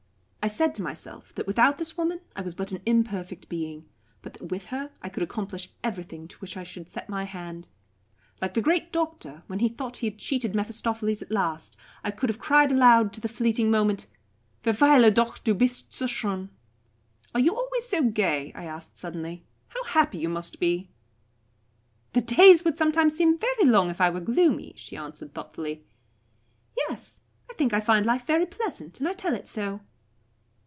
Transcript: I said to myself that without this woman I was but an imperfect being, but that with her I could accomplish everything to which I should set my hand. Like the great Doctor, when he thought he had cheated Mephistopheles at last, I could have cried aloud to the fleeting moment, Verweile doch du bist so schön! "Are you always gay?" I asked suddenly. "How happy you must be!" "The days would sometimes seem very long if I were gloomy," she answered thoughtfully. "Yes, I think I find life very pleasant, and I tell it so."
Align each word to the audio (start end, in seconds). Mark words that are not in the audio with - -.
I 0.43 0.47
said 0.47 0.73
to 0.73 0.81
myself 0.81 1.35
that 1.35 1.45
without 1.45 1.77
this 1.77 1.95
woman 1.99 2.19
I 2.35 2.41
was 2.41 2.55
but 2.55 2.71
an 2.71 2.81
imperfect 2.83 3.47
being, 3.47 3.87
but 4.23 4.33
that 4.33 4.49
with 4.49 4.65
her 4.65 4.89
I 4.99 5.07
could 5.07 5.21
accomplish 5.21 5.69
everything 5.83 6.27
to 6.27 6.37
which 6.39 6.57
I 6.57 6.63
should 6.63 6.89
set 6.89 7.07
my 7.07 7.25
hand. 7.25 7.67
Like 8.41 8.55
the 8.55 8.61
great 8.63 8.91
Doctor, 8.91 9.43
when 9.45 9.59
he 9.59 9.69
thought 9.69 9.97
he 9.97 10.07
had 10.07 10.17
cheated 10.17 10.55
Mephistopheles 10.55 11.21
at 11.21 11.29
last, 11.29 11.77
I 12.03 12.09
could 12.09 12.27
have 12.27 12.39
cried 12.39 12.71
aloud 12.71 13.13
to 13.13 13.21
the 13.21 13.27
fleeting 13.29 13.69
moment, 13.69 14.07
Verweile 14.63 15.13
doch 15.13 15.43
du 15.43 15.53
bist 15.53 15.93
so 15.93 16.05
schön! 16.05 16.49
"Are 17.35 17.39
you 17.39 17.55
always 17.55 17.93
gay?" 18.11 18.51
I 18.55 18.63
asked 18.65 18.97
suddenly. 18.97 19.45
"How 19.67 19.83
happy 19.83 20.17
you 20.17 20.27
must 20.29 20.59
be!" 20.59 20.89
"The 22.13 22.21
days 22.21 22.65
would 22.65 22.79
sometimes 22.79 23.15
seem 23.15 23.37
very 23.37 23.65
long 23.65 23.91
if 23.91 24.01
I 24.01 24.09
were 24.09 24.19
gloomy," 24.19 24.73
she 24.75 24.97
answered 24.97 25.35
thoughtfully. 25.35 25.85
"Yes, 26.75 27.21
I 27.47 27.53
think 27.53 27.73
I 27.75 27.79
find 27.79 28.07
life 28.07 28.25
very 28.25 28.47
pleasant, 28.47 28.99
and 28.99 29.07
I 29.07 29.13
tell 29.13 29.35
it 29.35 29.47
so." 29.47 29.81